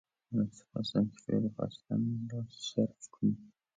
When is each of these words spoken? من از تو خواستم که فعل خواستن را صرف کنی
من 0.31 0.41
از 0.41 0.59
تو 0.59 0.65
خواستم 0.73 1.05
که 1.09 1.17
فعل 1.25 1.49
خواستن 1.49 2.03
را 2.31 2.43
صرف 2.49 3.07
کنی 3.11 3.37